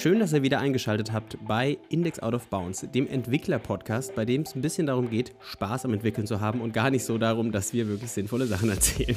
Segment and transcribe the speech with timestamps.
[0.00, 4.40] Schön, dass ihr wieder eingeschaltet habt bei Index Out of Bounds, dem Entwickler-Podcast, bei dem
[4.40, 7.52] es ein bisschen darum geht, Spaß am Entwickeln zu haben und gar nicht so darum,
[7.52, 9.14] dass wir wirklich sinnvolle Sachen erzählen.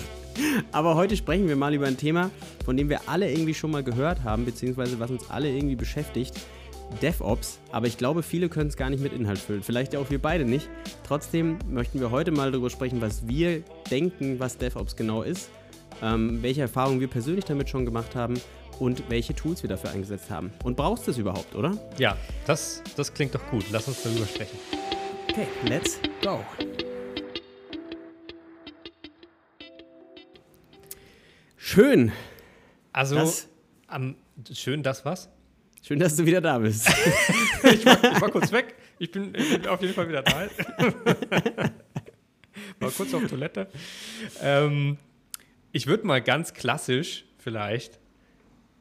[0.74, 2.32] Aber heute sprechen wir mal über ein Thema,
[2.66, 6.34] von dem wir alle irgendwie schon mal gehört haben, beziehungsweise was uns alle irgendwie beschäftigt.
[7.02, 9.64] DevOps, aber ich glaube, viele können es gar nicht mit Inhalt füllen.
[9.64, 10.68] Vielleicht auch wir beide nicht.
[11.08, 15.50] Trotzdem möchten wir heute mal darüber sprechen, was wir denken, was DevOps genau ist,
[16.02, 18.34] ähm, welche Erfahrungen wir persönlich damit schon gemacht haben
[18.84, 20.52] und welche Tools wir dafür eingesetzt haben.
[20.64, 21.78] Und brauchst du es überhaupt, oder?
[21.98, 23.66] Ja, das, das klingt doch gut.
[23.72, 24.58] Lass uns darüber sprechen.
[25.32, 26.44] Okay, let's go.
[31.58, 32.12] Schön.
[32.92, 33.48] Also, Das-
[33.88, 34.16] am,
[34.52, 35.30] schön, das was?
[35.82, 36.88] Schön, dass du wieder da bist.
[37.66, 38.76] Ich war, ich war kurz weg.
[39.00, 40.50] Ich bin, ich bin auf jeden Fall wieder da.
[42.80, 43.70] War kurz auf Toilette.
[44.42, 44.98] Ähm,
[45.72, 48.00] ich würde mal ganz klassisch vielleicht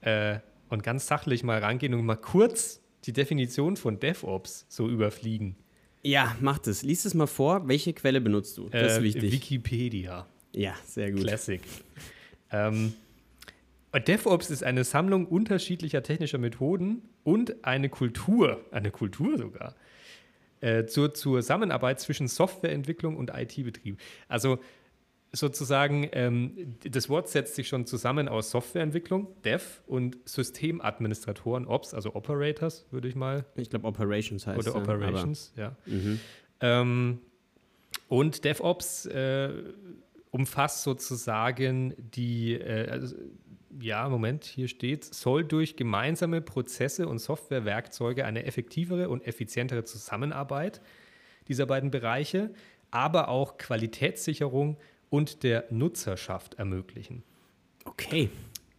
[0.02, 0.38] äh,
[0.68, 5.56] und ganz sachlich mal rangehen und mal kurz die Definition von DevOps so überfliegen.
[6.04, 6.82] ja, mach das.
[6.82, 7.66] Lies es mal vor.
[7.68, 8.68] Welche Quelle benutzt du?
[8.68, 9.32] Das ist Äh, wichtig.
[9.32, 10.26] Wikipedia.
[10.54, 11.22] Ja, sehr gut.
[11.22, 11.60] Classic.
[12.50, 12.92] ähm,
[14.06, 19.74] DevOps ist eine Sammlung unterschiedlicher technischer Methoden und eine Kultur, eine Kultur sogar,
[20.60, 23.98] äh, zur Zusammenarbeit zwischen Softwareentwicklung und IT-Betrieb.
[24.28, 24.58] Also
[25.32, 32.14] sozusagen, ähm, das Wort setzt sich schon zusammen aus Softwareentwicklung, Dev, und Systemadministratoren, Ops, also
[32.14, 35.66] Operators, würde ich mal Ich glaube, Operations heißt oder ja, Operations, ja.
[35.66, 36.20] Aber, mhm.
[36.60, 37.18] Ähm,
[38.08, 39.50] und DevOps äh,
[40.30, 43.16] umfasst sozusagen die, äh, also,
[43.80, 50.82] ja, Moment, hier steht, soll durch gemeinsame Prozesse und Softwarewerkzeuge eine effektivere und effizientere Zusammenarbeit
[51.48, 52.50] dieser beiden Bereiche,
[52.90, 54.76] aber auch Qualitätssicherung
[55.12, 57.22] und der Nutzerschaft ermöglichen.
[57.84, 58.30] Okay.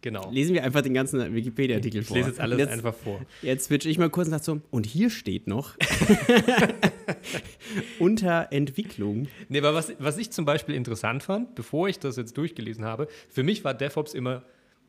[0.02, 0.30] Genau.
[0.30, 2.16] Lesen wir einfach den ganzen Wikipedia-Artikel Ich vor.
[2.18, 3.22] lese jetzt alles jetzt, einfach vor.
[3.40, 4.60] Jetzt switche ich mal kurz nach so.
[4.70, 5.76] Und hier steht noch
[7.98, 9.28] unter Entwicklung.
[9.48, 13.08] Nee, aber was, was ich zum Beispiel interessant fand, bevor ich das jetzt durchgelesen habe,
[13.30, 14.42] für mich war DevOps immer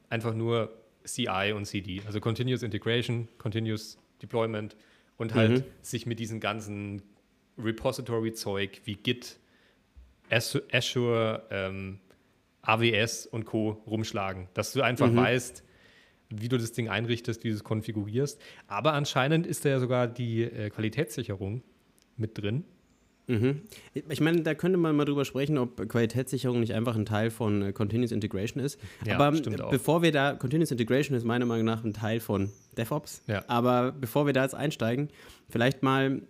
[0.10, 0.74] einfach nur
[1.06, 4.76] CI und CD, also Continuous Integration, Continuous Deployment
[5.18, 5.64] und halt Mhm.
[5.82, 7.02] sich mit diesen ganzen
[7.58, 9.38] Repository-Zeug wie Git,
[10.30, 12.00] Azure, ähm,
[12.62, 13.82] AWS und Co.
[13.86, 15.18] rumschlagen, dass du einfach Mhm.
[15.18, 15.64] weißt,
[16.30, 18.42] wie du das Ding einrichtest, wie du es konfigurierst.
[18.68, 21.62] Aber anscheinend ist da ja sogar die äh, Qualitätssicherung
[22.18, 22.64] mit drin.
[23.28, 23.62] Mhm.
[24.08, 27.62] Ich meine, da könnte man mal drüber sprechen, ob Qualitätssicherung nicht einfach ein Teil von
[27.62, 28.80] äh, Continuous Integration ist.
[29.06, 29.72] Ja, Aber stimmt äh, auch.
[29.72, 33.24] bevor wir da, Continuous Integration ist meiner Meinung nach ein Teil von DevOps.
[33.28, 33.44] Ja.
[33.48, 35.10] Aber bevor wir da jetzt einsteigen,
[35.50, 36.22] vielleicht mal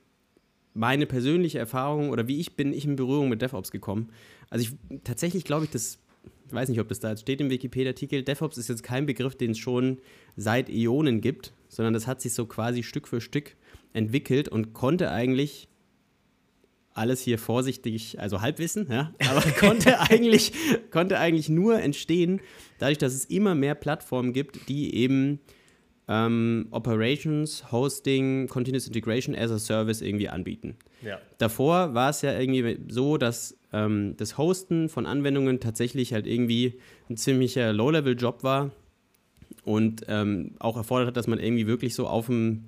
[0.76, 4.10] meine persönliche Erfahrung oder wie ich bin ich in Berührung mit DevOps gekommen.
[4.50, 6.00] Also ich tatsächlich glaube ich, das
[6.48, 8.22] ich weiß nicht, ob das da jetzt steht im Wikipedia-Artikel.
[8.22, 9.98] DevOps ist jetzt kein Begriff, den es schon
[10.36, 13.56] seit Äonen gibt, sondern das hat sich so quasi Stück für Stück
[13.94, 15.68] entwickelt und konnte eigentlich
[16.94, 20.54] alles hier vorsichtig, also Halbwissen, ja, aber konnte eigentlich,
[20.92, 22.40] konnte eigentlich nur entstehen,
[22.80, 25.40] dadurch, dass es immer mehr Plattformen gibt, die eben
[26.08, 30.76] ähm, Operations, Hosting, Continuous Integration as a Service irgendwie anbieten.
[31.02, 31.20] Ja.
[31.38, 36.80] Davor war es ja irgendwie so, dass ähm, das Hosten von Anwendungen tatsächlich halt irgendwie
[37.10, 38.72] ein ziemlicher Low-Level-Job war
[39.64, 42.66] und ähm, auch erfordert hat, dass man irgendwie wirklich so auf dem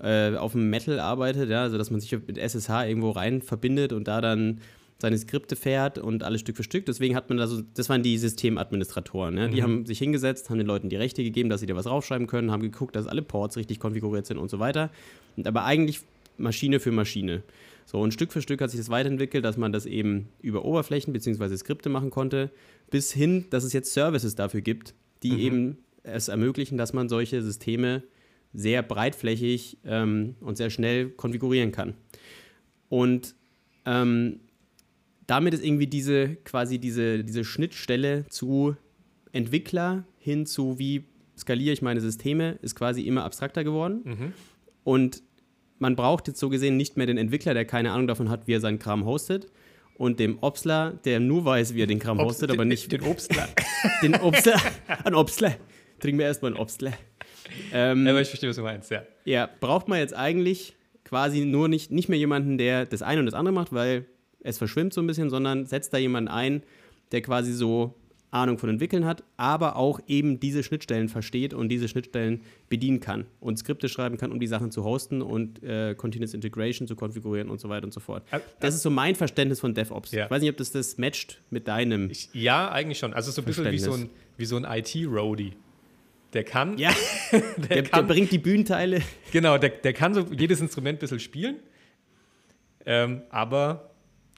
[0.00, 3.92] äh, auf dem Metal arbeitet, ja, also dass man sich mit SSH irgendwo rein verbindet
[3.92, 4.60] und da dann
[5.02, 6.86] seine Skripte fährt und alles Stück für Stück.
[6.86, 9.50] Deswegen hat man da so, das waren die Systemadministratoren, ne?
[9.50, 9.62] die Mhm.
[9.62, 12.50] haben sich hingesetzt, haben den Leuten die Rechte gegeben, dass sie da was raufschreiben können,
[12.50, 14.90] haben geguckt, dass alle Ports richtig konfiguriert sind und so weiter.
[15.36, 16.00] Und aber eigentlich
[16.38, 17.42] Maschine für Maschine.
[17.84, 21.12] So, und Stück für Stück hat sich das weiterentwickelt, dass man das eben über Oberflächen
[21.12, 21.56] bzw.
[21.56, 22.50] Skripte machen konnte,
[22.90, 25.38] bis hin, dass es jetzt Services dafür gibt, die Mhm.
[25.38, 28.02] eben es ermöglichen, dass man solche Systeme
[28.54, 31.94] sehr breitflächig ähm, und sehr schnell konfigurieren kann.
[32.88, 33.34] Und
[33.84, 34.40] ähm,
[35.26, 38.76] damit ist irgendwie diese quasi diese, diese Schnittstelle zu
[39.32, 41.04] Entwickler hin zu wie
[41.38, 44.00] skaliere ich meine Systeme, ist quasi immer abstrakter geworden.
[44.04, 44.32] Mhm.
[44.84, 45.22] Und
[45.78, 48.52] man braucht jetzt so gesehen nicht mehr den Entwickler, der keine Ahnung davon hat, wie
[48.54, 49.50] er seinen Kram hostet.
[49.96, 52.90] Und dem Obstler, der nur weiß, wie er den Kram Obst- hostet, den- aber nicht
[52.92, 53.48] den Obstler.
[54.02, 54.60] den Obstler.
[55.04, 55.54] Ein Obstler.
[56.00, 56.92] Trinken wir erstmal ein Obstler.
[57.72, 59.02] Ähm, Aber ich verstehe, was du meinst, ja.
[59.24, 60.74] ja, braucht man jetzt eigentlich
[61.04, 64.06] quasi nur nicht, nicht mehr jemanden, der das eine und das andere macht, weil
[64.42, 66.62] es verschwimmt so ein bisschen, sondern setzt da jemanden ein,
[67.12, 67.94] der quasi so
[68.30, 72.40] Ahnung von entwickeln hat, aber auch eben diese Schnittstellen versteht und diese Schnittstellen
[72.70, 76.88] bedienen kann und Skripte schreiben kann, um die Sachen zu hosten und äh, Continuous Integration
[76.88, 78.24] zu konfigurieren und so weiter und so fort.
[78.32, 80.12] Ä- Das ist so mein Verständnis von DevOps.
[80.12, 80.24] Ja.
[80.24, 82.08] Ich weiß nicht, ob das das matcht mit deinem.
[82.08, 83.12] Ich, ja, eigentlich schon.
[83.12, 84.08] Also so ein bisschen wie so ein,
[84.38, 85.52] wie so ein IT-Roadie.
[86.32, 86.78] der kann.
[86.78, 86.90] Ja,
[87.32, 89.02] der, der, kann, der, bringt die Bühnenteile.
[89.30, 91.56] Genau, der, der kann so jedes Instrument ein bisschen spielen.
[92.86, 93.90] Ähm, aber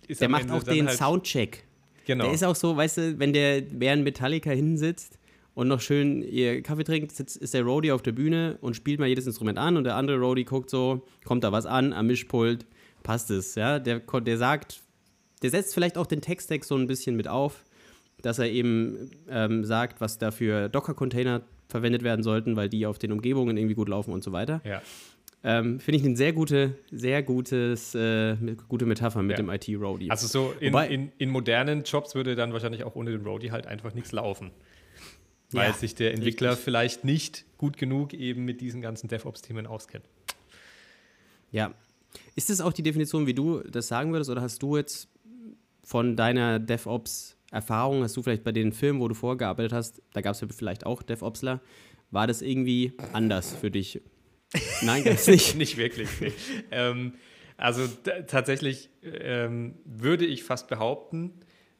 [0.09, 1.65] der macht auch den halt Soundcheck.
[2.07, 2.25] Genau.
[2.25, 5.19] Der ist auch so, weißt du, wenn der während Metallica hinten sitzt
[5.55, 9.01] und noch schön ihr Kaffee trinkt, sitzt, ist der Roadie auf der Bühne und spielt
[9.01, 12.07] mal jedes Instrument an und der andere Roadie guckt so, kommt da was an am
[12.07, 12.67] Mischpult,
[13.03, 13.79] passt es, ja.
[13.79, 14.83] Der, der sagt,
[15.43, 17.65] der setzt vielleicht auch den Text-Text so ein bisschen mit auf,
[18.23, 22.99] dass er eben ähm, sagt, was da für Docker-Container verwendet werden sollten, weil die auf
[22.99, 24.61] den Umgebungen irgendwie gut laufen und so weiter.
[24.65, 24.83] Ja.
[25.47, 28.35] Ähm, Finde ich eine sehr gute, sehr gutes, äh,
[28.67, 29.45] gute Metapher mit ja.
[29.45, 30.11] dem IT-Roadie.
[30.11, 33.51] Also so in, Wobei, in, in, modernen Jobs würde dann wahrscheinlich auch ohne den Roadie
[33.51, 34.53] halt einfach nichts laufen.
[35.53, 36.65] Weil ja, sich der Entwickler richtig.
[36.65, 40.07] vielleicht nicht gut genug eben mit diesen ganzen DevOps-Themen auskennt.
[41.53, 41.75] Ja.
[42.35, 45.09] Ist das auch die Definition, wie du das sagen würdest, oder hast du jetzt
[45.83, 50.35] von deiner DevOps-Erfahrung, hast du vielleicht bei den Filmen, wo du vorgearbeitet hast, da gab
[50.35, 51.61] es ja vielleicht auch DevOpsler,
[52.11, 54.01] war das irgendwie anders für dich?
[54.83, 55.57] Nein, ganz nicht.
[55.57, 56.09] nicht wirklich.
[56.21, 56.33] Nee.
[56.71, 57.15] ähm,
[57.57, 57.87] also
[58.27, 61.33] tatsächlich ähm, würde ich fast behaupten,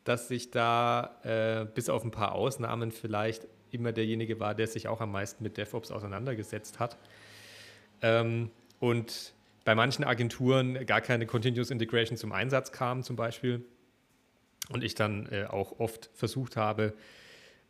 [0.05, 4.87] dass sich da äh, bis auf ein paar Ausnahmen vielleicht immer derjenige war, der sich
[4.87, 6.97] auch am meisten mit DevOps auseinandergesetzt hat.
[8.03, 9.35] Ähm, und
[9.65, 13.65] bei manchen Agenturen gar keine Continuous Integration zum Einsatz kam, zum Beispiel.
[14.71, 16.95] Und ich dann äh, auch oft versucht habe,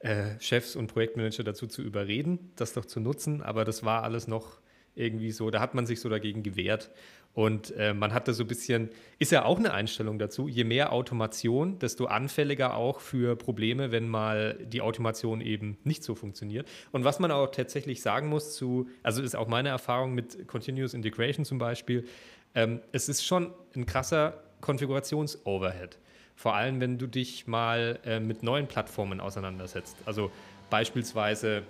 [0.00, 3.42] äh, Chefs und Projektmanager dazu zu überreden, das doch zu nutzen.
[3.42, 4.58] Aber das war alles noch
[4.94, 6.90] irgendwie so, da hat man sich so dagegen gewehrt.
[7.34, 10.92] Und äh, man hatte so ein bisschen, ist ja auch eine Einstellung dazu, je mehr
[10.92, 16.68] Automation, desto anfälliger auch für Probleme, wenn mal die Automation eben nicht so funktioniert.
[16.92, 20.94] Und was man auch tatsächlich sagen muss zu, also ist auch meine Erfahrung mit Continuous
[20.94, 22.06] Integration zum Beispiel,
[22.54, 25.98] ähm, es ist schon ein krasser Konfigurations-Overhead.
[26.36, 29.96] Vor allem, wenn du dich mal äh, mit neuen Plattformen auseinandersetzt.
[30.06, 30.30] Also
[30.70, 31.64] beispielsweise,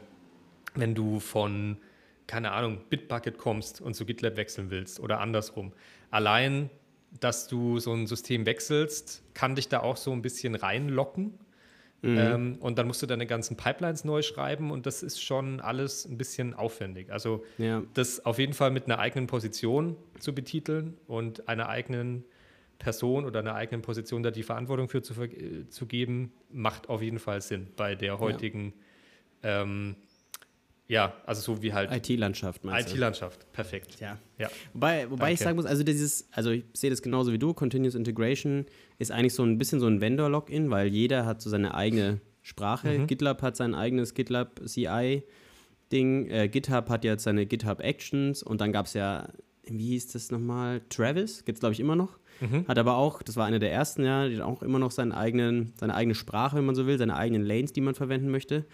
[0.75, 1.79] wenn du von
[2.26, 5.73] keine Ahnung, Bitbucket kommst und zu GitLab wechseln willst oder andersrum.
[6.11, 6.71] Allein,
[7.21, 11.38] dass du so ein System wechselst, kann dich da auch so ein bisschen reinlocken.
[12.03, 12.19] Mhm.
[12.19, 16.05] Ähm, und dann musst du deine ganzen Pipelines neu schreiben und das ist schon alles
[16.05, 17.11] ein bisschen aufwendig.
[17.11, 17.82] Also ja.
[17.94, 22.25] das auf jeden Fall mit einer eigenen Position zu betiteln und einer eigenen
[22.79, 27.00] Person oder einer eigenen Position da die Verantwortung für zu, äh, zu geben, macht auf
[27.00, 28.75] jeden Fall Sinn bei der heutigen
[29.43, 29.62] ja.
[29.62, 29.97] ähm,
[30.87, 31.91] ja, also so wie halt.
[31.91, 32.95] IT-Landschaft, meinst du?
[32.95, 34.01] IT-Landschaft, perfekt.
[34.01, 34.19] Ja.
[34.39, 34.51] ja.
[34.75, 37.95] Wobei, wobei ich sagen muss, also dieses, also ich sehe das genauso wie du, Continuous
[37.95, 38.67] Integration
[38.99, 42.99] ist eigentlich so ein bisschen so ein Vendor-Login, weil jeder hat so seine eigene Sprache.
[42.99, 43.07] Mhm.
[43.07, 46.29] GitLab hat sein eigenes GitLab CI-Ding.
[46.29, 49.31] Äh, GitHub hat jetzt seine GitHub Actions und dann gab es ja,
[49.67, 50.83] wie hieß das nochmal?
[50.91, 52.19] Travis, gibt es glaube ich immer noch.
[52.41, 52.69] Mhm.
[52.69, 55.13] Hat aber auch, das war einer der ersten, ja, die hat auch immer noch seinen
[55.13, 58.67] eigenen, seine eigene Sprache, wenn man so will, seine eigenen Lanes, die man verwenden möchte.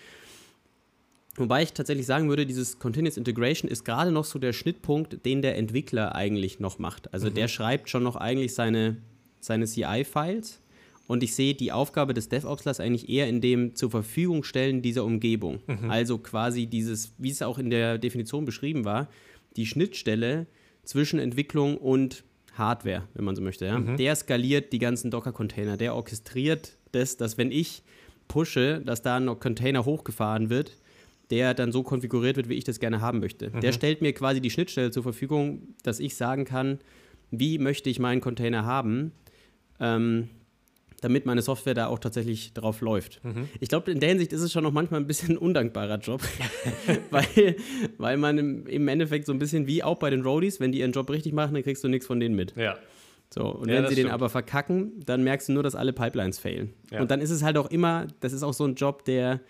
[1.36, 5.42] Wobei ich tatsächlich sagen würde, dieses Continuous Integration ist gerade noch so der Schnittpunkt, den
[5.42, 7.12] der Entwickler eigentlich noch macht.
[7.14, 7.34] Also mhm.
[7.34, 8.96] der schreibt schon noch eigentlich seine,
[9.40, 10.60] seine CI-Files
[11.06, 15.04] und ich sehe die Aufgabe des DevOpslers eigentlich eher in dem zur Verfügung stellen dieser
[15.04, 15.60] Umgebung.
[15.66, 15.90] Mhm.
[15.90, 19.08] Also quasi dieses, wie es auch in der Definition beschrieben war,
[19.56, 20.46] die Schnittstelle
[20.84, 22.24] zwischen Entwicklung und
[22.54, 23.66] Hardware, wenn man so möchte.
[23.66, 23.78] Ja?
[23.78, 23.96] Mhm.
[23.96, 27.82] Der skaliert die ganzen Docker-Container, der orchestriert das, dass wenn ich
[28.28, 30.76] pushe, dass da ein Container hochgefahren wird,
[31.30, 33.50] der dann so konfiguriert wird, wie ich das gerne haben möchte.
[33.50, 33.60] Mhm.
[33.60, 36.78] Der stellt mir quasi die Schnittstelle zur Verfügung, dass ich sagen kann,
[37.30, 39.12] wie möchte ich meinen Container haben,
[39.78, 40.28] ähm,
[41.00, 43.24] damit meine Software da auch tatsächlich drauf läuft.
[43.24, 43.48] Mhm.
[43.60, 46.22] Ich glaube, in der Hinsicht ist es schon noch manchmal ein bisschen ein undankbarer Job,
[47.10, 47.56] weil,
[47.96, 50.80] weil man im, im, Endeffekt so ein bisschen wie auch bei den Roadies, wenn die
[50.80, 52.54] ihren Job richtig machen, dann kriegst du nichts von denen mit.
[52.56, 52.76] Ja.
[53.32, 54.08] So, und ja, wenn sie stimmt.
[54.08, 56.74] den aber verkacken, dann merkst du nur, dass alle Pipelines failen.
[56.90, 57.00] Ja.
[57.00, 59.40] Und dann ist es halt auch immer, das ist auch so ein Job, der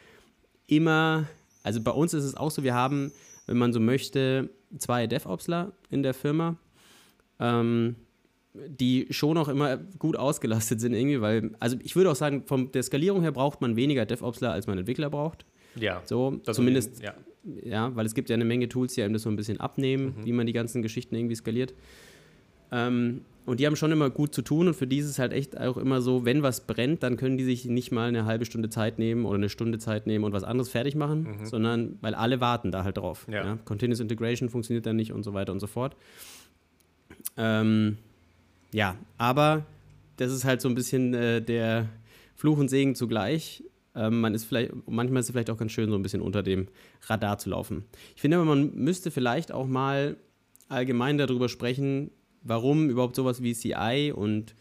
[0.67, 1.27] immer
[1.63, 3.13] also bei uns ist es auch so, wir haben,
[3.47, 6.57] wenn man so möchte, zwei DevOpsler in der Firma,
[7.39, 7.97] ähm,
[8.55, 12.73] die schon auch immer gut ausgelastet sind irgendwie, weil, also ich würde auch sagen, von
[12.73, 15.45] der Skalierung her braucht man weniger DevOpsler, als man Entwickler braucht.
[15.77, 16.03] Ja.
[16.05, 17.15] So, zumindest, ja.
[17.63, 17.95] ja.
[17.95, 20.25] weil es gibt ja eine Menge Tools, die einem das so ein bisschen abnehmen, mhm.
[20.25, 21.75] wie man die ganzen Geschichten irgendwie skaliert.
[22.73, 25.33] Ähm, und die haben schon immer gut zu tun und für die ist es halt
[25.33, 28.45] echt auch immer so, wenn was brennt, dann können die sich nicht mal eine halbe
[28.45, 31.47] Stunde Zeit nehmen oder eine Stunde Zeit nehmen und was anderes fertig machen, mhm.
[31.47, 33.27] sondern weil alle warten da halt drauf.
[33.31, 33.45] Ja.
[33.45, 33.59] Ja?
[33.65, 35.97] Continuous Integration funktioniert dann nicht und so weiter und so fort.
[37.37, 37.99] Ähm,
[38.73, 39.65] ja, aber
[40.17, 41.89] das ist halt so ein bisschen äh, der
[42.37, 43.65] Fluch und Segen zugleich.
[43.95, 46.43] Ähm, man ist vielleicht, manchmal ist es vielleicht auch ganz schön, so ein bisschen unter
[46.43, 46.69] dem
[47.07, 47.85] Radar zu laufen.
[48.15, 50.17] Ich finde, man müsste vielleicht auch mal
[50.69, 52.11] allgemein darüber sprechen,
[52.43, 54.55] warum überhaupt sowas wie CI und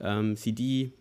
[0.00, 0.92] ähm, CD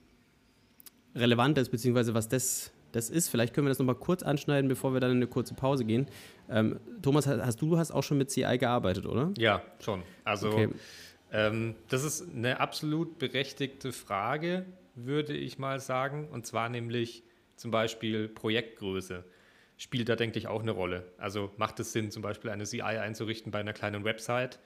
[1.15, 4.93] relevant ist, beziehungsweise was das das ist, vielleicht können wir das nochmal kurz anschneiden, bevor
[4.93, 6.07] wir dann in eine kurze Pause gehen.
[6.49, 9.31] Ähm, Thomas, hast du hast auch schon mit CI gearbeitet, oder?
[9.37, 10.03] Ja, schon.
[10.23, 10.69] Also okay.
[11.31, 16.27] ähm, das ist eine absolut berechtigte Frage, würde ich mal sagen.
[16.29, 17.23] Und zwar nämlich
[17.55, 19.23] zum Beispiel Projektgröße
[19.77, 21.11] spielt da, denke ich, auch eine Rolle.
[21.17, 24.59] Also macht es Sinn, zum Beispiel eine CI einzurichten bei einer kleinen Website,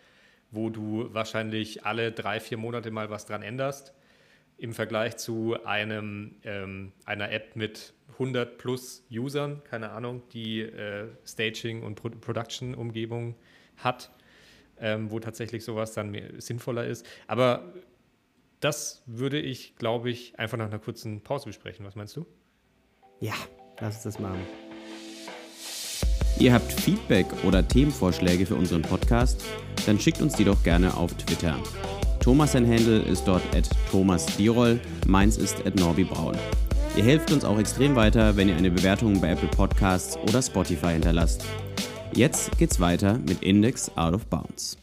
[0.52, 3.94] wo du wahrscheinlich alle drei, vier Monate mal was dran änderst,
[4.58, 11.10] im Vergleich zu einem, ähm, einer App mit 100 plus Usern, keine Ahnung, die äh,
[11.26, 13.36] Staging und Pro Production-Umgebung
[13.78, 14.12] hat,
[14.80, 17.06] ähm, wo tatsächlich sowas dann sinnvoller ist.
[17.28, 17.74] Aber
[18.60, 21.86] das würde ich, glaube ich, einfach nach einer kurzen Pause besprechen.
[21.86, 22.26] Was meinst du?
[23.20, 23.36] Ja,
[23.80, 24.40] lass uns das machen.
[26.38, 29.42] Ihr habt Feedback oder Themenvorschläge für unseren Podcast?
[29.86, 31.58] Dann schickt uns die doch gerne auf Twitter.
[32.20, 36.38] Thomas sein Handle ist dort at Thomas Dierol, meins ist at Norby Braun.
[36.98, 40.94] Ihr helft uns auch extrem weiter, wenn ihr eine Bewertung bei Apple Podcasts oder Spotify
[40.94, 41.46] hinterlasst.
[42.14, 44.78] Jetzt geht's weiter mit Index Out of Bounds.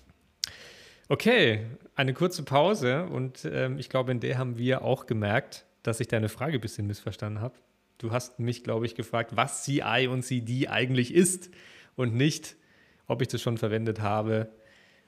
[1.10, 1.66] Okay,
[1.96, 6.08] eine kurze Pause und ähm, ich glaube, in der haben wir auch gemerkt, dass ich
[6.08, 7.54] deine Frage ein bisschen missverstanden habe.
[8.02, 11.50] Du hast mich, glaube ich, gefragt, was CI und CD eigentlich ist
[11.94, 12.56] und nicht,
[13.06, 14.48] ob ich das schon verwendet habe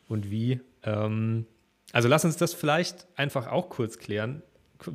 [0.06, 0.60] und wie.
[0.84, 1.44] Ähm,
[1.92, 4.42] also lass uns das vielleicht einfach auch kurz klären.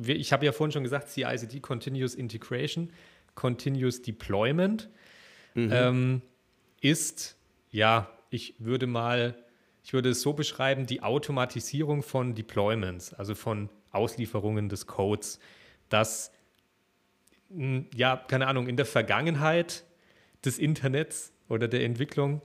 [0.06, 2.90] Ich habe ja vorhin schon gesagt, CI-CD, Continuous Integration,
[3.34, 4.88] Continuous Deployment,
[5.52, 5.70] mhm.
[5.70, 6.22] ähm,
[6.80, 7.36] ist,
[7.70, 9.34] ja, ich würde mal,
[9.84, 15.38] ich würde es so beschreiben, die Automatisierung von Deployments, also von Auslieferungen des Codes,
[15.90, 16.32] dass
[17.94, 19.84] ja, keine Ahnung, in der Vergangenheit
[20.44, 22.40] des Internets oder der Entwicklung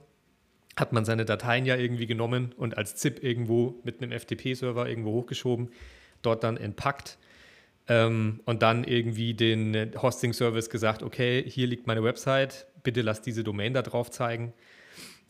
[0.76, 5.12] hat man seine Dateien ja irgendwie genommen und als ZIP irgendwo mit einem FTP-Server irgendwo
[5.12, 5.70] hochgeschoben,
[6.22, 7.18] dort dann entpackt
[7.88, 13.42] ähm, und dann irgendwie den Hosting-Service gesagt, okay, hier liegt meine Website, bitte lass diese
[13.42, 14.52] Domain da drauf zeigen.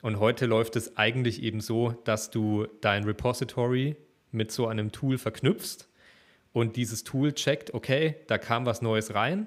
[0.02, 3.96] Und heute läuft es eigentlich eben so, dass du dein Repository
[4.32, 5.88] mit so einem Tool verknüpfst
[6.52, 9.46] und dieses Tool checkt, okay, da kam was Neues rein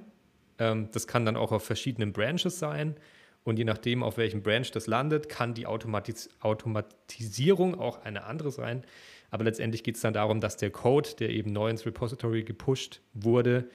[0.59, 2.95] das kann dann auch auf verschiedenen Branches sein.
[3.43, 8.51] Und je nachdem, auf welchem Branch das landet, kann die Automatis Automatisierung auch eine andere
[8.51, 8.83] sein.
[9.31, 13.01] Aber letztendlich geht es dann darum, dass der Code, der eben neu ins Repository gepusht
[13.13, 13.69] wurde,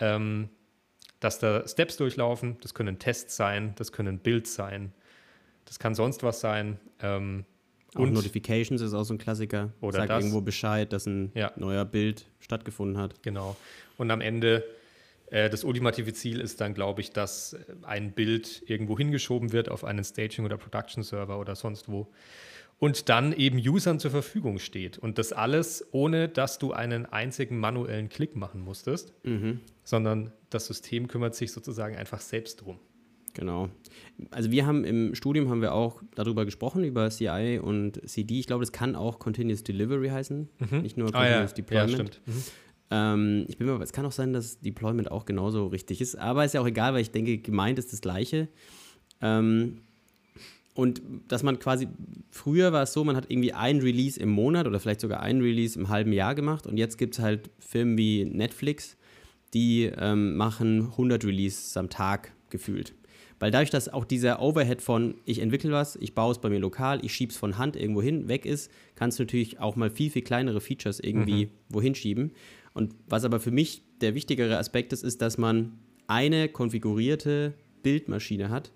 [0.00, 0.50] ähm,
[1.20, 2.58] dass da Steps durchlaufen.
[2.60, 4.92] Das können Tests sein, das können Builds sein,
[5.64, 6.78] das kann sonst was sein.
[7.00, 7.44] Ähm,
[7.94, 9.72] auch und Notifications ist auch so ein Klassiker.
[9.80, 10.22] Oder Sag das.
[10.22, 11.52] irgendwo Bescheid, dass ein ja.
[11.56, 13.22] neuer Bild stattgefunden hat.
[13.22, 13.56] Genau.
[13.96, 14.64] Und am Ende
[15.30, 20.04] das ultimative Ziel ist dann, glaube ich, dass ein Bild irgendwo hingeschoben wird auf einen
[20.04, 22.10] Staging- oder Production-Server oder sonst wo
[22.78, 24.98] und dann eben Usern zur Verfügung steht.
[24.98, 29.60] Und das alles, ohne dass du einen einzigen manuellen Klick machen musstest, mhm.
[29.84, 32.78] sondern das System kümmert sich sozusagen einfach selbst drum.
[33.34, 33.68] Genau.
[34.30, 38.40] Also wir haben im Studium haben wir auch darüber gesprochen, über CI und CD.
[38.40, 40.82] Ich glaube, das kann auch Continuous Delivery heißen, mhm.
[40.82, 41.46] nicht nur Continuous ah, ja.
[41.46, 41.90] Deployment.
[41.90, 42.20] Ja, stimmt.
[42.26, 42.42] Mhm.
[42.90, 46.44] Ähm, ich bin mir, es kann auch sein, dass Deployment auch genauso richtig ist, aber
[46.44, 48.48] ist ja auch egal, weil ich denke, gemeint ist das Gleiche.
[49.20, 49.82] Ähm,
[50.74, 51.88] und dass man quasi,
[52.30, 55.40] früher war es so, man hat irgendwie ein Release im Monat oder vielleicht sogar ein
[55.40, 58.96] Release im halben Jahr gemacht und jetzt gibt es halt Filme wie Netflix,
[59.54, 62.94] die ähm, machen 100 Releases am Tag gefühlt.
[63.40, 66.58] Weil dadurch, dass auch dieser Overhead von, ich entwickle was, ich baue es bei mir
[66.58, 69.90] lokal, ich schiebe es von Hand irgendwo hin, weg ist, kannst du natürlich auch mal
[69.90, 71.50] viel, viel kleinere Features irgendwie mhm.
[71.68, 72.32] wohin schieben.
[72.78, 75.72] Und was aber für mich der wichtigere Aspekt ist, ist, dass man
[76.06, 78.70] eine konfigurierte Bildmaschine hat,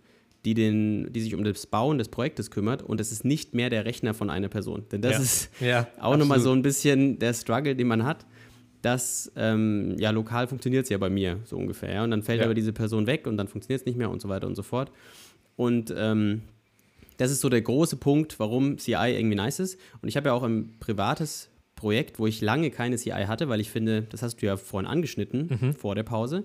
[0.45, 3.71] die, den, die sich um das Bauen des Projektes kümmert und es ist nicht mehr
[3.71, 4.87] der Rechner von einer Person.
[4.91, 5.21] Denn das ja.
[5.21, 8.27] ist ja, auch nochmal so ein bisschen der Struggle, den man hat.
[8.83, 11.95] dass ähm, ja, lokal funktioniert es ja bei mir so ungefähr.
[11.95, 12.03] Ja?
[12.03, 12.47] Und dann fällt ja.
[12.47, 14.65] aber diese Person weg und dann funktioniert es nicht mehr und so weiter und so
[14.65, 14.91] fort.
[15.55, 16.43] Und ähm,
[17.19, 19.79] das ist so der große Punkt, warum CI irgendwie nice ist.
[20.01, 21.52] Und ich habe ja auch ein privates
[21.83, 24.89] Projekt, wo ich lange keine CI hatte, weil ich finde, das hast du ja vorhin
[24.89, 25.75] angeschnitten, mhm.
[25.75, 26.45] vor der Pause,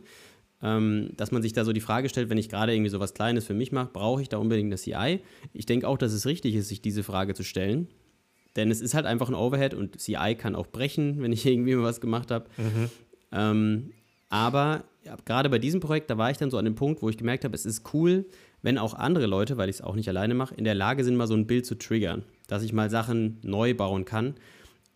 [0.63, 3.13] ähm, dass man sich da so die Frage stellt, wenn ich gerade irgendwie so was
[3.13, 5.19] Kleines für mich mache, brauche ich da unbedingt eine CI?
[5.53, 7.87] Ich denke auch, dass es richtig ist, sich diese Frage zu stellen.
[8.55, 11.75] Denn es ist halt einfach ein Overhead und CI kann auch brechen, wenn ich irgendwie
[11.75, 12.45] mal was gemacht habe.
[12.57, 12.89] Mhm.
[13.31, 13.91] Ähm,
[14.29, 17.09] aber ja, gerade bei diesem Projekt, da war ich dann so an dem Punkt, wo
[17.09, 18.25] ich gemerkt habe, es ist cool,
[18.63, 21.15] wenn auch andere Leute, weil ich es auch nicht alleine mache, in der Lage sind,
[21.15, 24.33] mal so ein Bild zu triggern, dass ich mal Sachen neu bauen kann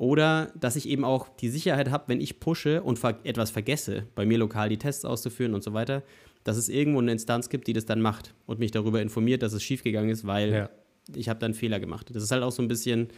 [0.01, 4.07] oder dass ich eben auch die Sicherheit habe, wenn ich pushe und ver etwas vergesse,
[4.15, 6.01] bei mir lokal die Tests auszuführen und so weiter,
[6.43, 9.53] dass es irgendwo eine Instanz gibt, die das dann macht und mich darüber informiert, dass
[9.53, 10.69] es schiefgegangen ist, weil ja.
[11.13, 12.09] ich habe dann Fehler gemacht.
[12.15, 13.09] Das ist halt auch so ein bisschen,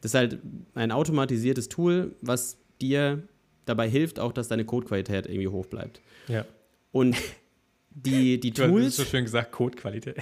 [0.00, 0.38] das ist halt
[0.74, 3.26] ein automatisiertes Tool, was dir
[3.64, 6.00] dabei hilft, auch dass deine Codequalität irgendwie hoch bleibt.
[6.28, 6.44] Ja.
[6.92, 7.16] Und
[7.94, 10.16] die, die Du hast Tools, so schön gesagt, Codequalität.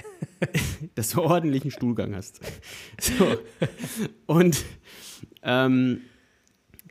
[0.95, 2.41] dass du ordentlichen Stuhlgang hast.
[2.99, 3.37] So.
[4.25, 4.63] Und
[5.43, 6.01] ähm,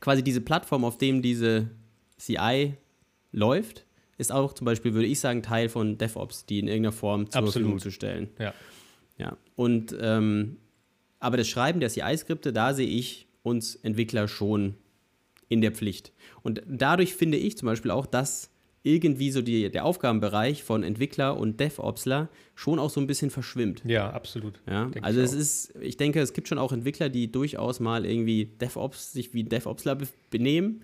[0.01, 1.71] quasi diese Plattform, auf dem diese
[2.19, 2.75] CI
[3.33, 3.85] läuft,
[4.19, 7.41] ist auch zum Beispiel, würde ich sagen, Teil von DevOps, die in irgendeiner Form zur
[7.41, 7.53] Absolut.
[7.53, 8.29] Verfügung zu stellen.
[8.39, 8.55] Ja.
[9.19, 9.37] Ja.
[9.57, 10.59] Und ähm,
[11.19, 14.75] aber das Schreiben der CI-Skripte, da sehe ich uns Entwickler schon
[15.49, 16.13] in der Pflicht.
[16.43, 18.51] Und dadurch finde ich zum Beispiel auch, dass
[18.83, 23.83] irgendwie so die, der Aufgabenbereich von Entwickler und DevOpsler schon auch so ein bisschen verschwimmt.
[23.85, 24.61] Ja, absolut.
[24.69, 25.39] Ja, also es auch.
[25.39, 29.45] ist, ich denke, es gibt schon auch Entwickler, die durchaus mal irgendwie DevOps, sich wie
[29.45, 30.83] DevOpsler be benehmen.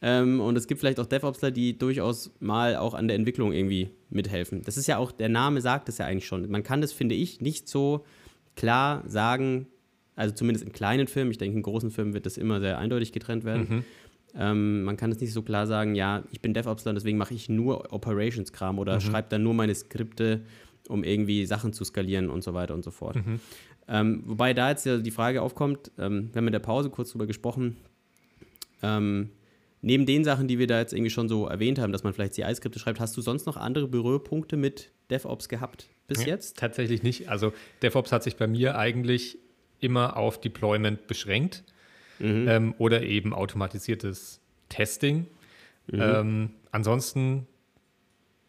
[0.00, 3.90] Ähm, und es gibt vielleicht auch DevOpsler, die durchaus mal auch an der Entwicklung irgendwie
[4.10, 4.62] mithelfen.
[4.62, 6.48] Das ist ja auch, der Name sagt es ja eigentlich schon.
[6.50, 8.04] Man kann das, finde ich, nicht so
[8.54, 9.66] klar sagen,
[10.14, 13.12] also zumindest in kleinen Firmen, ich denke, in großen Firmen wird das immer sehr eindeutig
[13.12, 13.66] getrennt werden.
[13.68, 13.84] Mhm.
[14.36, 17.34] Ähm, man kann es nicht so klar sagen, ja, ich bin DevOpsler und deswegen mache
[17.34, 18.78] ich nur Operations-Kram Mhm.
[18.80, 20.42] oder schreibe dann nur meine Skripte,
[20.88, 23.16] um irgendwie Sachen zu skalieren und so weiter und so fort.
[23.16, 23.40] Mhm.
[23.86, 27.12] Ähm, wobei da jetzt ja die Frage aufkommt, ähm, wir haben in der Pause kurz
[27.12, 27.76] drüber gesprochen,
[28.82, 29.30] ähm,
[29.82, 32.34] neben den Sachen, die wir da jetzt irgendwie schon so erwähnt haben, dass man vielleicht
[32.34, 36.56] CI-Skripte schreibt, hast du sonst noch andere Berührpunkte mit DevOps gehabt bis Ja, jetzt?
[36.58, 37.28] Tatsächlich nicht.
[37.28, 39.38] Also DevOps hat sich bei mir eigentlich
[39.80, 41.64] immer auf Deployment beschränkt
[42.18, 42.48] Mhm.
[42.48, 45.26] ähm, oder eben automatisiertes Testing.
[45.86, 46.00] Mhm.
[46.00, 47.46] Ähm, ansonsten,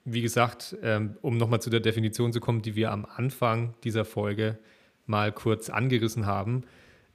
[0.03, 4.05] wie gesagt, ähm, um nochmal zu der Definition zu kommen, die wir am Anfang dieser
[4.05, 4.57] Folge
[5.05, 6.63] mal kurz angerissen haben,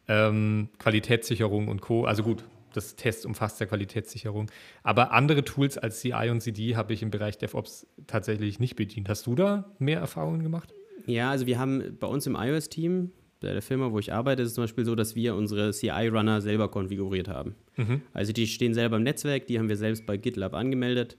[0.08, 2.04] ähm, Qualitätssicherung und Co.
[2.04, 4.50] Also gut, das Test umfasst ja Qualitätssicherung.
[4.82, 9.08] Aber andere Tools als CI und CD habe ich im Bereich DevOps tatsächlich nicht bedient.
[9.08, 10.72] Hast du da mehr Erfahrungen gemacht?
[11.06, 13.10] Ja, also wir haben bei uns im iOS-Team,
[13.40, 16.40] bei der Firma, wo ich arbeite, ist es zum Beispiel so, dass wir unsere CI-Runner
[16.40, 17.54] selber konfiguriert haben.
[17.76, 18.02] Mhm.
[18.12, 21.16] Also die stehen selber im Netzwerk, die haben wir selbst bei GitLab angemeldet.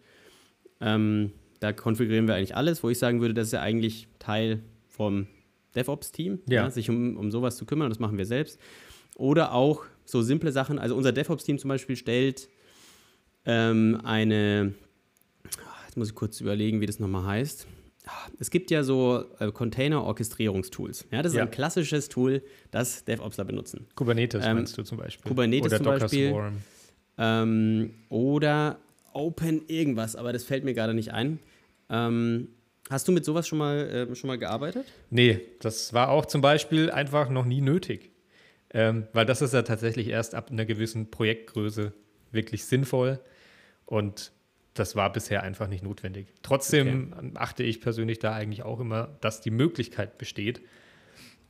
[0.79, 4.61] Ähm, da konfigurieren wir eigentlich alles, wo ich sagen würde, das ist ja eigentlich Teil
[4.87, 5.27] vom
[5.75, 6.63] DevOps-Team, Ja.
[6.63, 8.59] ja, sich um, um sowas zu kümmern, das machen wir selbst.
[9.15, 12.49] Oder auch so simple Sachen, also unser DevOps-Team zum Beispiel stellt
[13.45, 14.73] ähm, eine,
[15.85, 17.67] jetzt muss ich kurz überlegen, wie das nochmal heißt.
[18.39, 21.05] Es gibt ja so äh, Container-Orchestrierungstools.
[21.11, 21.43] Ja, das ist Ja.
[21.43, 23.87] ein klassisches Tool, das DevOpsler benutzen.
[23.95, 25.29] Kubernetes Ähm, meinst du zum Beispiel?
[25.29, 26.29] Kubernetes Oder zum Docker Beispiel.
[26.31, 26.57] Swarm.
[27.17, 28.79] Ähm, oder
[29.13, 31.39] Open irgendwas, aber das fällt mir gerade nicht ein.
[31.89, 32.47] Ähm,
[32.89, 34.85] hast du mit sowas schon mal, äh, schon mal gearbeitet?
[35.09, 38.09] Nee, das war auch zum Beispiel einfach noch nie nötig.
[38.73, 41.91] Ähm, weil das ist ja tatsächlich erst ab einer gewissen Projektgröße
[42.31, 43.19] wirklich sinnvoll.
[43.85, 44.31] Und
[44.73, 46.27] das war bisher einfach nicht notwendig.
[46.43, 50.61] Trotzdem achte ich persönlich da eigentlich auch immer, dass die Möglichkeit besteht.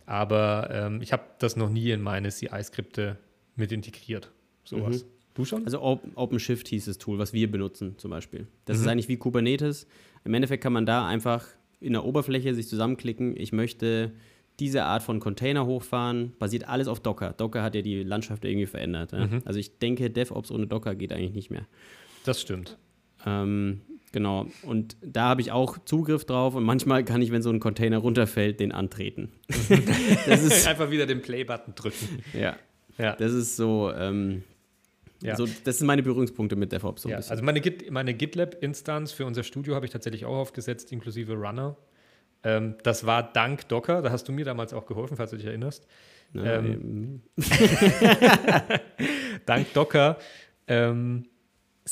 [0.06, 3.18] Aber ähm, ich habe das noch nie in meine CI-Skripte
[3.56, 4.32] mit integriert.
[4.64, 5.06] Sowas.
[5.34, 5.64] Du schon?
[5.66, 8.48] Also Open- OpenShift hieß das Tool, was wir benutzen zum Beispiel.
[8.66, 8.90] Das ist Mhm.
[8.90, 9.88] eigentlich wie Kubernetes.
[10.26, 11.46] Im Endeffekt kann man da einfach
[11.80, 14.12] in der Oberfläche sich zusammenklicken, ich möchte
[14.60, 17.34] diese Art von Container hochfahren, basiert alles auf Docker.
[17.34, 19.14] Docker hat ja die Landschaft irgendwie verändert.
[19.14, 19.26] Ja?
[19.26, 19.42] Mhm.
[19.46, 21.66] Also ich denke, DevOps ohne Docker geht eigentlich nicht mehr.
[22.26, 22.78] Das stimmt.
[23.26, 23.82] Ähm,
[24.12, 24.48] genau.
[24.64, 28.00] Und da habe ich auch Zugriff drauf und manchmal kann ich, wenn so ein Container
[28.00, 29.32] runterfällt, den antreten.
[30.28, 32.20] das ist, einfach wieder den Play-Button drücken.
[32.34, 32.56] ja,
[32.98, 33.16] Ja.
[33.16, 34.44] das ist so, ähm,
[35.22, 35.36] Ja.
[35.36, 39.26] so, das sind meine Berührungspunkte mit DevOps so ja, also meine, Git, meine GitLab-Instanz für
[39.26, 41.78] unser Studio habe ich tatsächlich auch aufgesetzt, inklusive Runner.
[42.44, 45.46] Ähm, das war dank Docker, da hast du mir damals auch geholfen, falls du dich
[45.46, 45.86] erinnerst.
[46.34, 47.22] Na, ähm,
[49.46, 50.18] Dank Docker
[50.68, 51.26] ähm,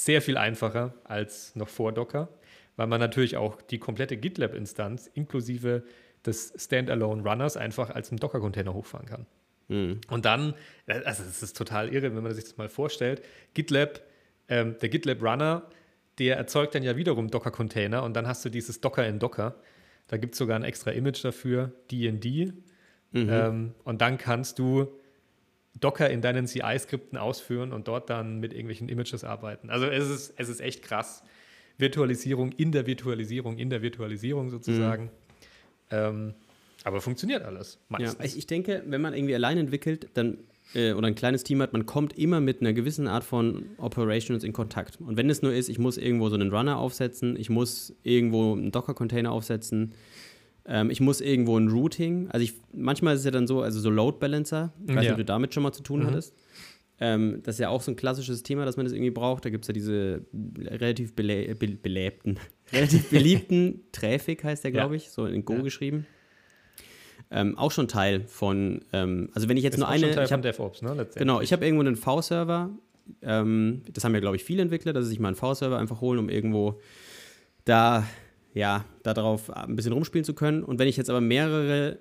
[0.06, 2.30] sehr viel einfacher als noch vor Docker,
[2.78, 5.84] weil man natürlich auch die komplette GitLab-Instanz inklusive
[6.26, 9.26] des Standalone Runners einfach als einen Docker-Container hochfahren kann.
[9.68, 10.02] hm.
[10.08, 10.54] Und dann,
[10.88, 13.22] also es ist total irre, wenn man sich das mal vorstellt,
[13.54, 14.02] GitLab,
[14.48, 15.64] ähm, der GitLab Runner,
[16.18, 19.56] der erzeugt dann ja wiederum Docker-Container und dann hast du dieses Docker in Docker.
[20.08, 22.54] Da gibt es sogar ein extra Image dafür, DND.
[23.12, 23.30] Mhm.
[23.30, 24.99] Ähm, und dann kannst du
[25.80, 29.70] Docker in deinen CI-Skripten ausführen und dort dann mit irgendwelchen Images arbeiten.
[29.70, 31.24] Also es ist, es ist echt krass.
[31.78, 35.10] Virtualisierung in der Virtualisierung, in der Virtualisierung sozusagen.
[35.92, 36.34] Ähm,
[36.84, 37.80] aber funktioniert alles.
[37.89, 38.26] Ja, Meistens.
[38.26, 40.38] ich, ich denke, wenn man irgendwie allein entwickelt, dann
[40.74, 44.44] äh, oder ein kleines Team hat, man kommt immer mit einer gewissen Art von Operations
[44.44, 45.00] in Kontakt.
[45.02, 48.54] Und wenn es nur ist, ich muss irgendwo so einen Runner aufsetzen, ich muss irgendwo
[48.54, 49.94] einen Docker-Container aufsetzen,
[50.65, 52.30] ähm, ich muss irgendwo ein Routing.
[52.30, 55.06] Also ich, manchmal ist es ja dann so, also so Load Balancer, ich weiß nicht,
[55.06, 55.12] Ja.
[55.13, 56.08] ob du damit schon mal zu tun Mhm.
[56.08, 56.34] hattest.
[57.02, 59.45] Ähm, das ist ja auch so ein klassisches Thema, dass man das irgendwie braucht.
[59.45, 60.26] Da gibt es ja diese
[60.60, 62.38] relativ belä be belebten,
[62.74, 64.82] relativ beliebten Traffic, heißt der, Ja.
[64.82, 65.62] glaube ich, so in Go Ja.
[65.62, 66.06] geschrieben.
[67.32, 70.24] Ähm, auch schon Teil von, ähm, also wenn ich jetzt ist nur eine, schon Teil
[70.24, 70.89] ich von hab, DevOps, ne?
[70.89, 71.15] letztendlich.
[71.19, 72.72] genau, ich habe irgendwo einen V-Server,
[73.22, 76.02] ähm, das haben ja, glaube ich, viele Entwickler, dass sie sich mal einen V-Server einfach
[76.02, 76.80] holen, um irgendwo
[77.65, 78.06] da,
[78.60, 80.63] ja, darauf ein bisschen rumspielen zu können.
[80.63, 81.98] Und wenn ich jetzt aber mehrere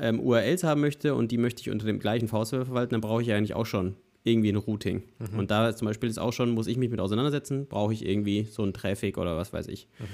[0.00, 3.20] ähm, URLs haben möchte und die möchte ich unter dem gleichen V-Server verwalten, dann brauche
[3.20, 3.94] ich eigentlich auch schon
[4.24, 5.02] irgendwie ein Routing.
[5.18, 5.38] Mhm.
[5.38, 8.44] Und da zum Beispiel ist auch schon, muss ich mich mit auseinandersetzen, brauche ich irgendwie
[8.50, 9.86] so einen Traffic oder was weiß ich.
[9.98, 10.04] Mhm.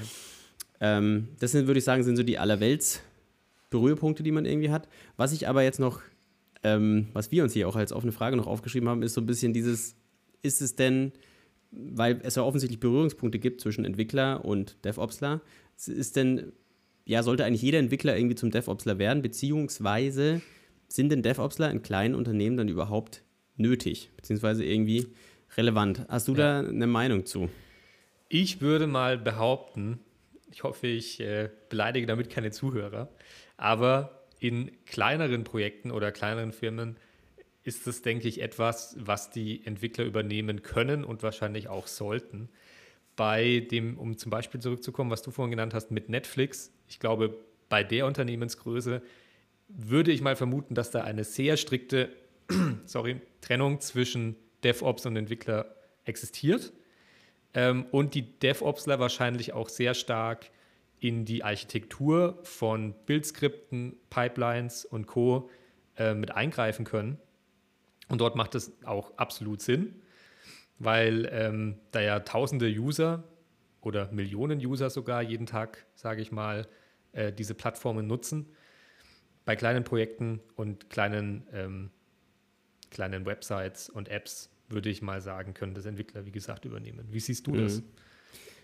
[0.80, 3.00] Ähm, das sind, würde ich sagen, sind so die allerwelts
[3.70, 4.88] Berührpunkte, die man irgendwie hat.
[5.16, 6.00] Was ich aber jetzt noch,
[6.64, 9.26] ähm, was wir uns hier auch als offene Frage noch aufgeschrieben haben, ist so ein
[9.26, 9.94] bisschen dieses,
[10.42, 11.12] ist es denn,
[11.70, 15.40] weil es ja offensichtlich Berührungspunkte gibt zwischen Entwickler und DevOpsler,
[15.76, 16.52] ist denn,
[17.04, 20.40] ja, sollte eigentlich jeder Entwickler irgendwie zum DevOpsler werden, beziehungsweise
[20.88, 23.22] sind denn DevOpsler in kleinen Unternehmen dann überhaupt
[23.56, 25.08] nötig, beziehungsweise irgendwie
[25.56, 26.06] relevant?
[26.08, 26.62] Hast du ja.
[26.62, 27.48] da eine Meinung zu?
[28.28, 30.00] Ich würde mal behaupten,
[30.50, 33.08] ich hoffe, ich äh, beleidige damit keine Zuhörer,
[33.56, 36.96] aber in kleineren Projekten oder kleineren Firmen
[37.62, 42.50] ist das, denke ich, etwas, was die Entwickler übernehmen können und wahrscheinlich auch sollten.
[43.16, 47.36] Bei dem, um zum Beispiel zurückzukommen, was du vorhin genannt hast mit Netflix, ich glaube,
[47.68, 49.02] bei der Unternehmensgröße
[49.68, 52.10] würde ich mal vermuten, dass da eine sehr strikte
[52.84, 55.74] sorry, Trennung zwischen DevOps und Entwickler
[56.04, 56.72] existiert
[57.54, 60.50] ähm, und die DevOpsler wahrscheinlich auch sehr stark
[61.00, 65.50] in die Architektur von Bildskripten, Pipelines und Co.
[65.96, 67.18] Äh, mit eingreifen können.
[68.08, 70.02] Und dort macht es auch absolut Sinn,
[70.78, 73.24] weil ähm, da ja tausende User
[73.80, 76.66] oder Millionen User sogar jeden Tag, sage ich mal,
[77.12, 78.46] äh, diese Plattformen nutzen.
[79.44, 81.90] Bei kleinen Projekten und kleinen, ähm,
[82.90, 87.06] kleinen Websites und Apps würde ich mal sagen, können das Entwickler, wie gesagt, übernehmen.
[87.10, 87.64] Wie siehst du mhm.
[87.64, 87.82] das?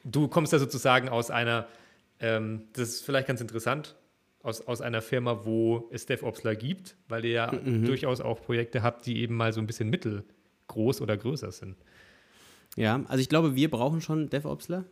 [0.04, 1.68] Du kommst ja sozusagen aus einer,
[2.18, 3.96] ähm, das ist vielleicht ganz interessant,
[4.42, 7.84] aus, aus einer Firma, wo es DevOpsler gibt, weil ihr ja mhm.
[7.84, 9.90] durchaus auch Projekte habt, die eben mal so ein bisschen
[10.70, 11.76] mittelgroß oder größer sind.
[12.76, 14.84] Ja, also ich glaube, wir brauchen schon DevOpsler.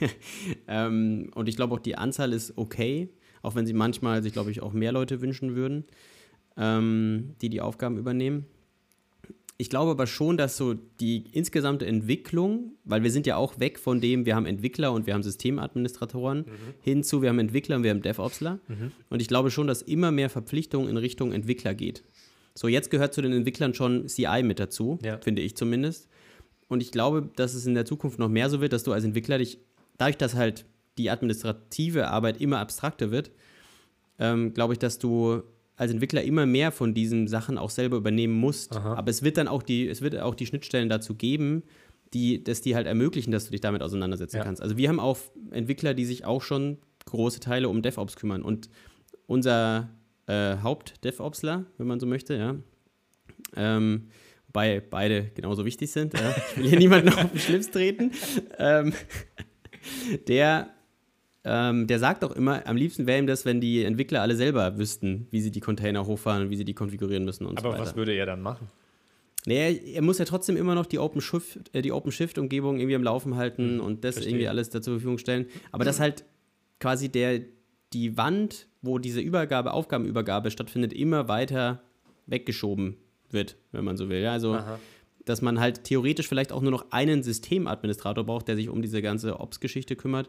[0.68, 3.08] ähm, und ich glaube auch, die Anzahl ist okay,
[3.42, 5.84] auch wenn sie manchmal sich, glaube ich, auch mehr Leute wünschen würden,
[6.56, 8.46] ähm, die die Aufgaben übernehmen
[9.56, 13.78] ich glaube aber schon, dass so die insgesamte Entwicklung, weil wir sind ja auch weg
[13.78, 16.74] von dem, wir haben Entwickler und wir haben Systemadministratoren, mhm.
[16.80, 18.58] hinzu, wir haben Entwickler und wir haben DevOpsler.
[18.66, 18.90] Mhm.
[19.10, 22.02] Und ich glaube schon, dass immer mehr Verpflichtung in Richtung Entwickler geht.
[22.54, 25.18] So, jetzt gehört zu den Entwicklern schon CI mit dazu, ja.
[25.18, 26.08] finde ich zumindest.
[26.68, 29.04] Und ich glaube, dass es in der Zukunft noch mehr so wird, dass du als
[29.04, 29.58] Entwickler dich,
[29.98, 30.64] dadurch, dass halt
[30.96, 33.32] die administrative Arbeit immer abstrakter wird,
[34.18, 35.42] ähm, glaube ich, dass du
[35.76, 38.76] als Entwickler immer mehr von diesen Sachen auch selber übernehmen musst.
[38.76, 38.94] Aha.
[38.94, 41.64] Aber es wird dann auch die, es wird auch die Schnittstellen dazu geben,
[42.12, 44.44] die, dass die halt ermöglichen, dass du dich damit auseinandersetzen ja.
[44.44, 44.62] kannst.
[44.62, 45.18] Also wir haben auch
[45.50, 48.42] Entwickler, die sich auch schon große Teile um DevOps kümmern.
[48.42, 48.70] Und
[49.26, 49.90] unser
[50.26, 52.56] äh, Haupt-DevOpsler, wenn man so möchte, ja,
[53.56, 54.08] ähm,
[54.46, 56.14] wobei beide genauso wichtig sind.
[56.14, 56.34] Ja.
[56.50, 58.12] Ich will hier niemanden auf den Schlips treten.
[58.58, 58.92] Ähm,
[60.28, 60.74] der
[61.46, 64.78] ähm, der sagt auch immer, am liebsten wäre ihm das, wenn die Entwickler alle selber
[64.78, 67.68] wüssten, wie sie die Container hochfahren und wie sie die konfigurieren müssen und Aber so
[67.68, 67.80] weiter.
[67.80, 68.70] Aber was würde er dann machen?
[69.46, 73.36] Nee, er muss ja trotzdem immer noch die OpenShift, äh, die OpenShift-Umgebung irgendwie am Laufen
[73.36, 74.32] halten mhm, und das verstehe.
[74.32, 75.46] irgendwie alles da zur Verfügung stellen.
[75.70, 76.24] Aber dass halt
[76.80, 77.40] quasi der,
[77.94, 81.82] die Wand, wo diese Übergabe, Aufgabenübergabe stattfindet, immer weiter
[82.26, 82.96] weggeschoben
[83.30, 84.20] wird, wenn man so will.
[84.20, 84.78] Ja, also, Aha.
[85.24, 89.00] dass man halt theoretisch vielleicht auch nur noch einen Systemadministrator braucht, der sich um diese
[89.00, 90.28] ganze Ops-Geschichte kümmert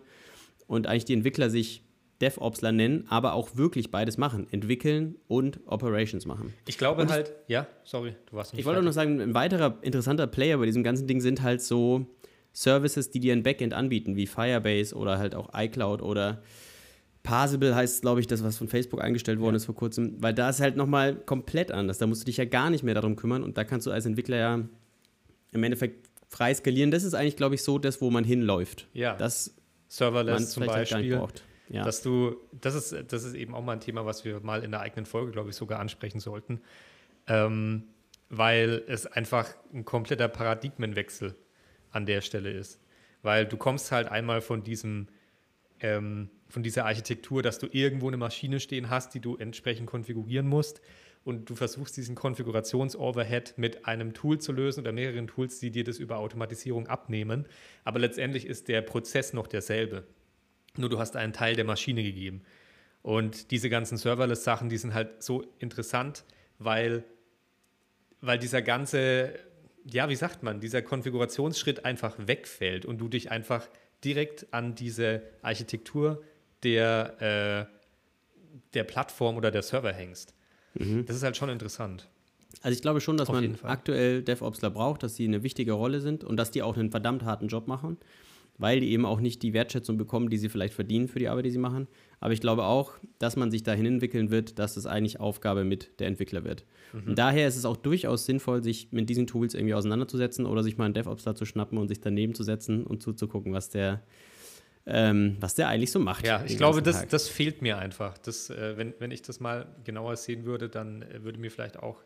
[0.68, 1.84] und eigentlich die Entwickler sich
[2.22, 4.48] DevOpsler nennen, aber auch wirklich beides machen.
[4.52, 6.54] Entwickeln und Operations machen.
[6.66, 9.34] Ich glaube und halt, ich, ja, sorry, du warst nicht Ich wollte noch sagen, ein
[9.34, 12.06] weiterer interessanter Player bei diesem ganzen Ding sind halt so
[12.54, 16.42] Services, die dir ein Backend anbieten, wie Firebase oder halt auch iCloud oder
[17.26, 19.58] Parsable heißt, glaube ich, das, was von Facebook eingestellt worden ja.
[19.58, 21.98] ist vor kurzem, weil da ist halt nochmal komplett anders.
[21.98, 24.06] Da musst du dich ja gar nicht mehr darum kümmern und da kannst du als
[24.06, 24.60] Entwickler ja
[25.52, 26.92] im Endeffekt frei skalieren.
[26.92, 28.88] Das ist eigentlich, glaube ich, so das, wo man hinläuft.
[28.94, 29.16] Ja.
[29.16, 29.56] Das
[29.88, 31.20] Serverless zum Beispiel.
[31.20, 31.84] Halt ja.
[31.84, 34.72] Dass du, das ist, das ist eben auch mal ein Thema, was wir mal in
[34.72, 36.62] der eigenen Folge, glaube ich, sogar ansprechen sollten.
[37.28, 37.84] Ähm,
[38.30, 41.36] weil es einfach ein kompletter Paradigmenwechsel
[41.92, 42.80] an der Stelle ist.
[43.22, 45.08] Weil du kommst halt einmal von diesem,
[45.86, 50.48] ähm, von dieser Architektur, dass du irgendwo eine Maschine stehen hast, die du entsprechend konfigurieren
[50.48, 50.82] musst
[51.24, 55.84] und du versuchst diesen Konfigurations-Overhead mit einem Tool zu lösen oder mehreren Tools, die dir
[55.84, 57.48] das über Automatisierung abnehmen.
[57.84, 60.06] Aber letztendlich ist der Prozess noch derselbe.
[60.78, 62.42] Nur du hast einen Teil der Maschine gegeben.
[63.02, 66.26] Und diese ganzen Serverless-Sachen, die sind halt so interessant,
[66.58, 67.04] weil,
[68.22, 69.34] weil dieser ganze,
[69.84, 73.68] ja, wie sagt man, dieser Konfigurationsschritt einfach wegfällt und du dich einfach
[74.04, 76.24] direkt an diese Architektur
[76.64, 80.34] der, äh, der Plattform oder der Server hängst.
[80.74, 81.06] Mhm.
[81.06, 82.10] Das ist halt schon interessant.
[82.62, 86.02] Also ich glaube schon, dass Auf man aktuell DevOpsler braucht, dass sie eine wichtige Rolle
[86.02, 87.98] sind und dass die auch einen verdammt harten Job machen.
[88.58, 91.46] Weil die eben auch nicht die Wertschätzung bekommen, die sie vielleicht verdienen für die Arbeit,
[91.46, 91.88] die sie machen.
[92.20, 96.00] Aber ich glaube auch, dass man sich dahin entwickeln wird, dass es eigentlich Aufgabe mit
[96.00, 96.66] der Entwickler wird.
[96.94, 97.10] Mhm.
[97.10, 100.78] Und daher ist es auch durchaus sinnvoll, sich mit diesen Tools irgendwie auseinanderzusetzen oder sich
[100.78, 104.02] mal einen DevOps da zu schnappen und sich daneben zu setzen und zuzugucken, was der,
[104.86, 106.26] ähm, was der eigentlich so macht.
[106.26, 108.18] Ja, ich glaube, das, das fehlt mir einfach.
[108.20, 111.78] Das, äh, wenn, wenn ich das mal genauer sehen würde, dann äh, würde mir vielleicht
[111.78, 112.02] auch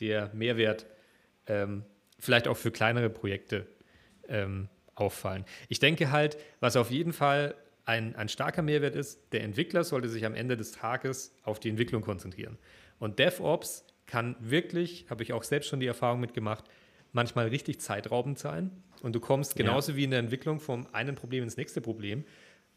[0.00, 0.86] der Mehrwert
[1.46, 1.84] ähm,
[2.18, 3.66] vielleicht auch für kleinere Projekte
[4.28, 5.44] ähm, auffallen.
[5.68, 7.54] Ich denke halt, was auf jeden Fall
[7.84, 11.68] ein, ein starker Mehrwert ist, der Entwickler sollte sich am Ende des Tages auf die
[11.70, 12.58] Entwicklung konzentrieren.
[12.98, 16.64] Und DevOps kann wirklich, habe ich auch selbst schon die Erfahrung mitgemacht,
[17.12, 18.70] manchmal richtig zeitraubend sein.
[19.02, 19.98] Und du kommst genauso ja.
[19.98, 22.24] wie in der Entwicklung vom einen Problem ins nächste Problem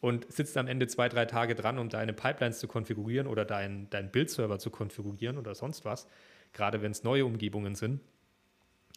[0.02, 3.90] und sitzt am Ende zwei, drei Tage dran, um deine Pipelines zu konfigurieren oder deinen
[3.90, 6.08] dein Bildserver zu konfigurieren oder sonst was,
[6.54, 8.02] gerade wenn es neue Umgebungen sind.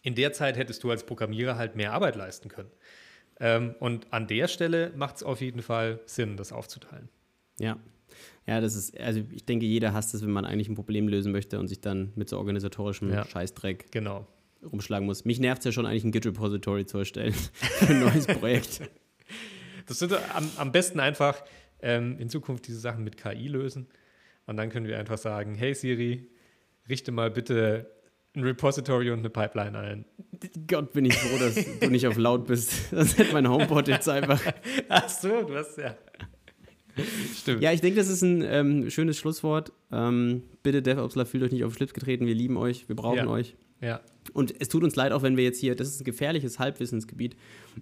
[0.02, 2.70] In der Zeit hättest du als Programmierer halt mehr Arbeit leisten können.
[3.40, 7.08] Ähm, und an der Stelle macht es auf jeden Fall Sinn, das aufzuteilen.
[7.58, 7.78] Ja.
[8.46, 11.32] Ja, das ist, also ich denke, jeder hasst es, wenn man eigentlich ein Problem lösen
[11.32, 13.24] möchte und sich dann mit so organisatorischem ja.
[13.24, 14.26] Scheißdreck genau.
[14.64, 15.24] rumschlagen muss.
[15.24, 18.82] Mich nervt es ja schon, eigentlich ein Git-Repository zu erstellen für ein neues Projekt.
[19.86, 21.42] Das wird am, am besten einfach
[21.80, 23.88] ähm, in Zukunft diese Sachen mit KI lösen.
[24.46, 26.30] Und dann können wir einfach sagen: Hey Siri,
[26.88, 27.90] richte mal bitte
[28.34, 30.04] ein Repository und eine Pipeline ein.
[30.66, 32.72] Gott, bin ich froh, dass du nicht auf laut bist.
[32.90, 34.40] Das hätte mein HomePod jetzt einfach.
[34.88, 35.94] Ach so, du hast ja.
[37.34, 37.62] Stimmt.
[37.62, 39.72] Ja, ich denke, das ist ein ähm, schönes Schlusswort.
[39.90, 42.26] Ähm, bitte, DevOpsler, fühlt euch nicht auf den Schlips getreten.
[42.26, 43.28] Wir lieben euch, wir brauchen ja.
[43.28, 43.56] euch.
[43.80, 44.00] Ja.
[44.32, 47.36] Und es tut uns leid, auch wenn wir jetzt hier, das ist ein gefährliches Halbwissensgebiet,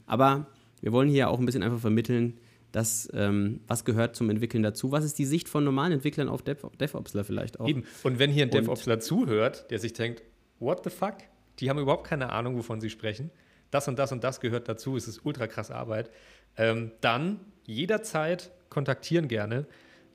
[0.06, 0.46] aber
[0.80, 2.38] wir wollen hier auch ein bisschen einfach vermitteln,
[2.72, 4.92] dass, ähm, was gehört zum Entwickeln dazu?
[4.92, 7.68] Was ist die Sicht von normalen Entwicklern auf Dev DevOpsler vielleicht auch?
[7.68, 7.84] Eben.
[8.04, 10.22] Und wenn hier ein DevOpsler zuhört, der sich denkt,
[10.60, 11.16] what the fuck?
[11.58, 13.30] Die haben überhaupt keine Ahnung, wovon sie sprechen.
[13.70, 16.10] Das und das und das gehört dazu, es ist ultra krass Arbeit.
[16.56, 19.66] Ähm, dann jederzeit kontaktieren gerne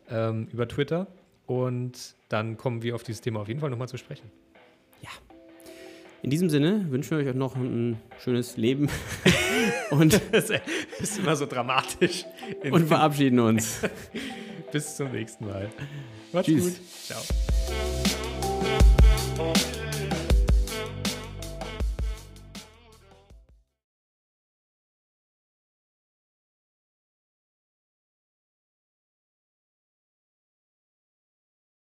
[0.10, 1.08] ähm, über Twitter
[1.46, 4.32] und dann kommen wir auf dieses Thema auf jeden Fall nochmal zu sprechen.
[5.02, 5.10] Ja.
[6.22, 8.90] In diesem Sinne wünschen wir euch noch ein schönes Leben.
[9.92, 10.50] und das
[11.00, 12.26] ist immer so dramatisch.
[12.70, 13.82] Und verabschieden uns.
[14.72, 15.70] Bis zum nächsten Mal.
[16.34, 16.80] Macht's Tschüss.
[16.80, 17.24] gut.
[19.38, 19.66] Ciao.